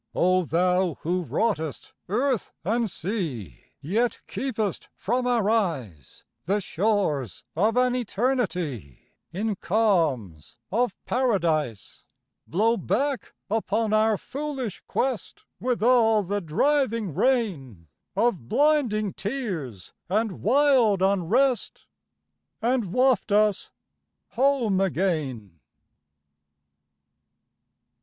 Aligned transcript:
O 0.15 0.43
Thou 0.43 0.95
who 1.01 1.21
wroughtest 1.23 1.93
earth 2.09 2.51
and 2.65 2.89
sea, 2.89 3.59
Yet 3.81 4.19
keepest 4.25 4.89
from 4.95 5.27
our 5.27 5.47
eyes 5.47 6.25
The 6.45 6.59
shores 6.59 7.43
of 7.55 7.77
an 7.77 7.93
eternity 7.95 9.11
In 9.31 9.55
calms 9.55 10.57
of 10.71 10.95
Paradise, 11.05 12.03
Blow 12.47 12.77
back 12.77 13.35
upon 13.47 13.93
our 13.93 14.17
foolish 14.17 14.81
quest 14.87 15.43
With 15.59 15.83
all 15.83 16.23
the 16.23 16.41
driving 16.41 17.13
rain 17.13 17.87
Of 18.15 18.49
blinding 18.49 19.13
tears 19.13 19.93
and 20.09 20.41
wild 20.41 21.03
unrest, 21.03 21.85
And 22.59 22.91
waft 22.91 23.31
us 23.31 23.69
home 24.29 24.81
again. 24.81 25.59